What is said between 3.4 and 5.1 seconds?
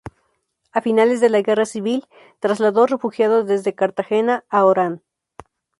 desde Cartagena a Orán.